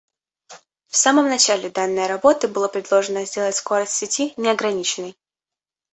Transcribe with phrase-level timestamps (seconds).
[0.87, 5.15] В самом начале данной работы было предложено сделать скорость сети неограниченной